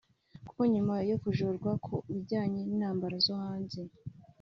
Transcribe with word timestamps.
kuko 0.47 0.61
nyuma 0.73 0.95
yo 1.09 1.15
kujorwa 1.23 1.71
ku 1.83 1.93
bijyanye 2.13 2.59
n’intambara 2.63 3.15
zo 3.25 3.33
hanze 3.43 3.79